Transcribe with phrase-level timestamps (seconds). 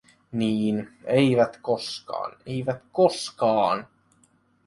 [0.31, 3.87] Niin, eivät koskaan, eivät koskaan.